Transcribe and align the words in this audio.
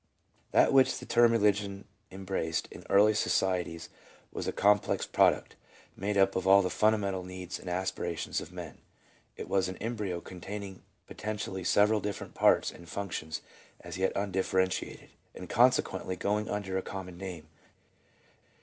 That 0.51 0.73
which 0.73 0.97
the 0.97 1.05
term 1.05 1.31
Religion 1.31 1.85
embraced 2.09 2.67
in 2.71 2.83
early 2.89 3.13
societies 3.13 3.89
was 4.31 4.47
a 4.47 4.51
complex 4.51 5.05
product, 5.05 5.55
made 5.95 6.17
up 6.17 6.35
of 6.35 6.47
all 6.47 6.63
the 6.63 6.71
fundamental 6.71 7.21
needs 7.23 7.59
and 7.59 7.69
aspirations 7.69 8.41
of 8.41 8.51
men. 8.51 8.79
It 9.37 9.47
was 9.47 9.69
an 9.69 9.77
embryo 9.77 10.19
containing 10.19 10.81
poten 11.07 11.35
tially 11.35 11.63
several 11.63 11.99
different 11.99 12.33
parts 12.33 12.71
and 12.71 12.89
functions 12.89 13.43
as 13.81 13.99
yet 13.99 14.11
undiffer 14.15 14.59
entiated, 14.59 15.09
and 15.35 15.47
consequently 15.47 16.15
going 16.15 16.49
under 16.49 16.79
a 16.79 16.81
common 16.81 17.15
name. 17.19 17.47